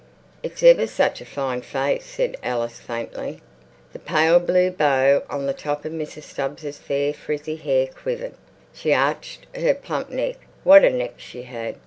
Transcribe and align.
"It's 0.41 0.63
ever 0.63 0.87
such 0.87 1.21
a 1.21 1.25
fine 1.25 1.61
face," 1.61 2.05
said 2.07 2.35
Alice 2.41 2.79
faintly. 2.79 3.39
The 3.93 3.99
pale 3.99 4.39
blue 4.39 4.71
bow 4.71 5.21
on 5.29 5.45
the 5.45 5.53
top 5.53 5.85
of 5.85 5.91
Mrs. 5.93 6.23
Stubbs's 6.23 6.79
fair 6.79 7.13
frizzy 7.13 7.57
hair 7.57 7.85
quivered. 7.85 8.33
She 8.73 8.93
arched 8.95 9.45
her 9.55 9.75
plump 9.75 10.09
neck. 10.09 10.37
What 10.63 10.83
a 10.83 10.89
neck 10.89 11.13
she 11.19 11.43
had! 11.43 11.75